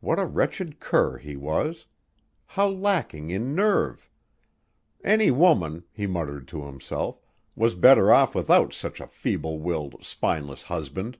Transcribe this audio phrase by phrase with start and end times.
[0.00, 1.86] What a wretched cur he was!
[2.44, 4.06] How lacking in nerve!
[5.02, 7.22] Any woman, he muttered to himself,
[7.54, 11.16] was better off without such a feeble willed, spineless husband!